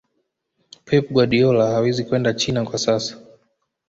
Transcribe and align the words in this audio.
pep 0.85 1.09
guardiola 1.11 1.69
hawezi 1.71 2.03
kwenda 2.03 2.33
china 2.33 2.65
kwa 2.65 2.77
sasa 2.79 3.17